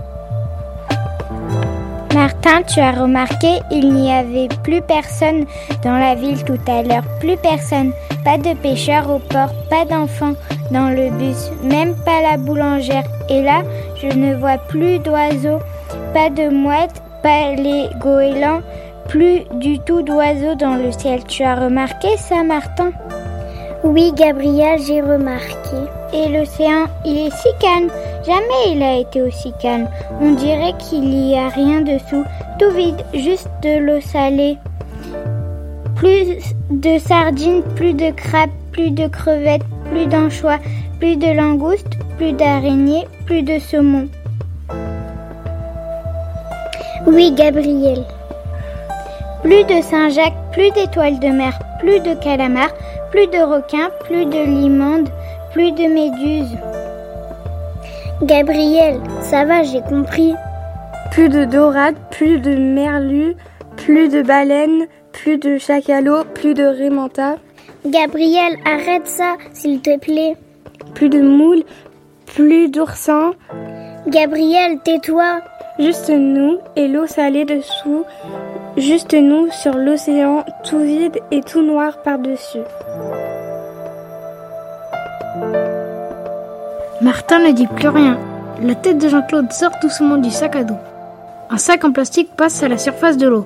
Martin, 2.14 2.62
tu 2.62 2.80
as 2.80 2.92
remarqué, 2.92 3.60
il 3.72 3.92
n'y 3.92 4.12
avait 4.12 4.48
plus 4.64 4.82
personne 4.82 5.46
dans 5.84 5.98
la 5.98 6.14
ville 6.14 6.44
tout 6.44 6.60
à 6.68 6.84
l'heure. 6.84 7.04
Plus 7.20 7.38
personne. 7.38 7.92
Pas 8.24 8.38
de 8.38 8.54
pêcheurs 8.54 9.10
au 9.10 9.20
port, 9.20 9.54
pas 9.70 9.84
d'enfants 9.86 10.36
dans 10.74 10.90
le 10.90 11.10
bus, 11.12 11.52
même 11.64 11.94
pas 12.04 12.22
la 12.22 12.38
boulangère. 12.38 13.06
Et 13.30 13.42
là, 13.42 13.62
je 14.02 14.08
ne 14.08 14.36
vois 14.36 14.58
plus 14.58 15.00
d'oiseaux, 15.00 15.60
pas 16.14 16.30
de 16.30 16.50
mouettes, 16.50 17.02
pas 17.22 17.52
les 17.56 17.88
goélands, 18.00 18.62
plus 19.08 19.42
du 19.60 19.80
tout 19.80 20.02
d'oiseaux 20.02 20.56
dans 20.56 20.76
le 20.76 20.92
ciel. 20.92 21.24
Tu 21.26 21.44
as 21.44 21.56
remarqué 21.56 22.18
ça, 22.18 22.44
Martin? 22.44 22.92
Oui, 23.84 24.12
Gabriel, 24.16 24.80
j'ai 24.82 25.02
remarqué. 25.02 25.78
Et 26.14 26.30
l'océan, 26.30 26.86
il 27.06 27.28
est 27.28 27.36
si 27.36 27.50
calme. 27.60 27.90
Jamais 28.26 28.76
il 28.76 28.82
a 28.82 28.98
été 28.98 29.22
aussi 29.22 29.52
calme. 29.62 29.88
On 30.22 30.32
dirait 30.32 30.74
qu'il 30.80 31.02
n'y 31.02 31.38
a 31.38 31.50
rien 31.50 31.82
dessous. 31.82 32.24
Tout 32.60 32.72
vide, 32.72 33.04
juste 33.14 33.50
de 33.62 33.80
l'eau 33.80 34.02
salée. 34.02 34.58
Plus 35.96 36.38
de 36.70 36.98
sardines, 36.98 37.62
plus 37.76 37.94
de 37.94 38.12
crabes, 38.12 38.50
plus 38.72 38.92
de 38.92 39.08
crevettes, 39.08 39.66
plus 39.94 40.08
d'anchois, 40.08 40.58
plus 41.00 41.18
de 41.18 41.32
langoustes, 41.32 41.98
plus 42.18 42.34
d'araignées, 42.34 43.06
plus 43.28 43.44
de 43.44 43.60
saumon. 43.60 44.08
Oui, 47.06 47.32
Gabriel. 47.32 48.04
Plus 49.44 49.64
de 49.66 49.82
Saint-Jacques, 49.84 50.34
plus 50.52 50.72
d'étoiles 50.72 51.20
de 51.20 51.28
mer, 51.28 51.60
plus 51.80 52.00
de 52.00 52.16
calamars, 52.16 52.74
plus 53.12 53.28
de 53.28 53.38
requins, 53.38 53.92
plus 54.06 54.26
de 54.26 54.44
limandes, 54.44 55.10
plus 55.52 55.72
de 55.72 55.86
méduses. 56.00 56.58
Gabriel, 58.24 59.00
ça 59.22 59.46
va, 59.46 59.62
j'ai 59.62 59.82
compris. 59.82 60.34
Plus 61.12 61.30
de 61.30 61.46
dorades, 61.46 61.98
plus 62.10 62.40
de 62.40 62.56
merlus, 62.56 63.36
plus 63.76 64.10
de 64.10 64.24
baleines, 64.24 64.88
plus 65.12 65.38
de 65.38 65.60
chacalots, 65.60 66.24
plus 66.34 66.56
de 66.56 66.64
rémentas. 66.64 67.36
Gabriel, 67.86 68.58
arrête 68.66 69.08
ça, 69.08 69.36
s'il 69.52 69.82
te 69.82 69.98
plaît. 69.98 70.38
Plus 70.96 71.10
de 71.10 71.22
moules, 71.22 71.64
plus 72.26 72.70
d'oursins. 72.70 73.34
Gabriel, 74.08 74.80
tais-toi. 74.84 75.42
Juste 75.80 76.10
nous 76.10 76.60
et 76.76 76.88
l'eau 76.88 77.08
salée 77.08 77.46
dessous. 77.46 78.06
Juste 78.78 79.14
nous 79.14 79.52
sur 79.52 79.76
l'océan, 79.76 80.46
tout 80.64 80.80
vide 80.80 81.20
et 81.32 81.42
tout 81.42 81.62
noir 81.62 82.02
par-dessus. 82.04 82.60
Martin 87.02 87.40
ne 87.40 87.52
dit 87.52 87.68
plus 87.68 87.90
rien. 87.90 88.18
La 88.62 88.76
tête 88.76 88.98
de 88.98 89.10
Jean-Claude 89.10 89.52
sort 89.52 89.74
doucement 89.82 90.18
du 90.18 90.32
sac 90.32 90.56
à 90.56 90.64
dos. 90.64 90.78
Un 91.50 91.58
sac 91.58 91.84
en 91.84 91.92
plastique 91.92 92.34
passe 92.36 92.64
à 92.64 92.70
la 92.70 92.78
surface 92.78 93.18
de 93.18 93.28
l'eau. 93.28 93.46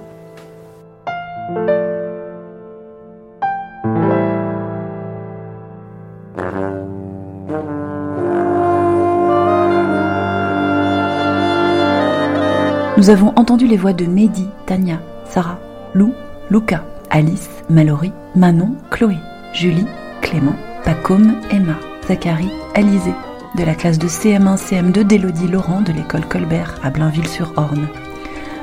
Nous 13.08 13.14
avons 13.14 13.32
entendu 13.38 13.68
les 13.68 13.78
voix 13.78 13.94
de 13.94 14.06
Mehdi, 14.06 14.50
Tania, 14.66 15.00
Sarah, 15.30 15.62
Lou, 15.94 16.14
Luca, 16.52 16.84
Alice, 17.10 17.48
Mallory, 17.70 18.12
Manon, 18.36 18.76
Chloé, 18.92 19.16
Julie, 19.54 19.88
Clément, 20.22 20.58
Pacôme, 20.84 21.36
Emma, 21.50 21.78
Zachary, 22.06 22.50
Alizé, 22.76 23.14
de 23.58 23.64
la 23.64 23.76
classe 23.76 23.98
de 23.98 24.10
CM1, 24.10 24.58
CM2 24.58 25.04
d'Élodie 25.04 25.48
Laurent 25.48 25.80
de 25.80 25.94
l'école 25.94 26.28
Colbert 26.28 26.78
à 26.84 26.90
Blainville-sur-Orne. 26.90 27.88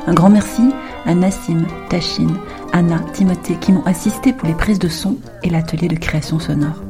Un 0.07 0.13
grand 0.13 0.29
merci 0.29 0.75
à 1.07 1.15
Nassim, 1.15 1.63
Tachine, 1.89 2.37
Anna, 2.75 3.01
Timothée 3.15 3.57
qui 3.59 3.73
m'ont 3.73 3.87
assisté 3.87 4.35
pour 4.35 4.47
les 4.47 4.55
prises 4.55 4.79
de 4.79 4.89
son 4.89 5.17
et 5.43 5.49
l'atelier 5.49 5.89
de 5.89 5.97
création 5.97 6.39
sonore. 6.39 6.83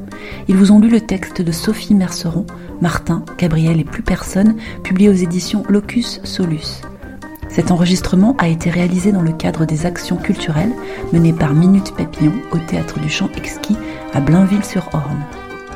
Ils 0.49 0.56
vous 0.56 0.73
ont 0.73 0.80
lu 0.80 0.88
le 0.88 1.02
texte 1.02 1.40
de 1.40 1.52
Sophie 1.52 1.94
Merceron, 1.94 2.46
Martin, 2.80 3.25
Gabriel 3.38 3.78
et 3.78 3.84
plus 3.84 4.02
personne, 4.02 4.56
publié 4.82 5.08
aux 5.08 5.12
éditions 5.12 5.62
Locus 5.68 6.20
Solus. 6.25 6.82
Cet 7.54 7.70
enregistrement 7.70 8.34
a 8.38 8.49
été 8.49 8.68
réalisé 8.68 9.12
dans 9.12 9.23
le 9.23 9.30
cadre 9.30 9.64
des 9.64 9.87
actions 9.87 10.16
culturelles 10.16 10.73
menées 11.12 11.32
par 11.32 11.54
Minute 11.54 11.94
Papillon 11.94 12.32
au 12.50 12.58
théâtre 12.58 12.99
du 12.99 13.08
Champ 13.08 13.28
Exquis 13.37 13.76
à 14.12 14.20
Blainville-sur-Orne. 14.20 15.25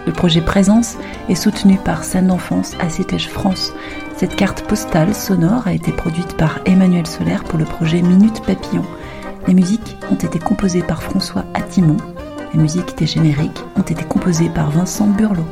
Le 0.04 0.12
projet 0.12 0.40
Présence 0.40 0.97
est 1.28 1.37
soutenu 1.37 1.76
par 1.76 2.02
Scène 2.02 2.26
d'enfance 2.26 2.75
à 2.80 2.90
Citège 2.90 3.28
France. 3.28 3.73
Cette 4.16 4.35
carte 4.35 4.62
postale 4.62 5.14
sonore 5.14 5.68
a 5.68 5.73
été 5.73 5.92
produite 5.92 6.37
par 6.37 6.58
Emmanuel 6.66 7.06
Solaire 7.06 7.44
pour 7.44 7.61
le 7.61 7.64
projet 7.64 8.02
Minute 8.02 8.42
Papillon. 8.44 8.85
Les 9.47 9.54
musiques 9.54 9.97
ont 10.11 10.16
été 10.16 10.40
composées 10.40 10.82
par 10.82 11.00
François 11.00 11.44
Attimon. 11.54 11.99
Les 12.54 12.61
musiques 12.61 12.99
des 12.99 13.06
génériques 13.06 13.62
ont 13.76 13.82
été 13.82 14.02
composées 14.02 14.50
par 14.50 14.73
Vincent 14.73 15.06
Burlot. 15.06 15.47